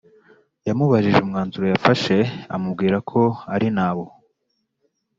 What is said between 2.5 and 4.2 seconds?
amubwira ko ari ntawo